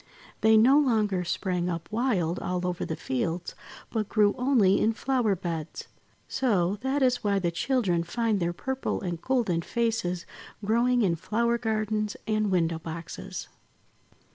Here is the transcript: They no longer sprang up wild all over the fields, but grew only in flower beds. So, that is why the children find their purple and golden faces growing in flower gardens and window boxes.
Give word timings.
They 0.41 0.57
no 0.57 0.79
longer 0.79 1.23
sprang 1.23 1.69
up 1.69 1.87
wild 1.91 2.39
all 2.39 2.65
over 2.65 2.85
the 2.85 2.95
fields, 2.95 3.53
but 3.91 4.09
grew 4.09 4.33
only 4.35 4.81
in 4.81 4.93
flower 4.93 5.35
beds. 5.35 5.89
So, 6.27 6.77
that 6.81 7.03
is 7.03 7.23
why 7.23 7.37
the 7.37 7.51
children 7.51 8.01
find 8.03 8.39
their 8.39 8.51
purple 8.51 8.99
and 9.01 9.21
golden 9.21 9.61
faces 9.61 10.25
growing 10.65 11.03
in 11.03 11.17
flower 11.17 11.59
gardens 11.59 12.17
and 12.25 12.49
window 12.49 12.79
boxes. 12.79 13.47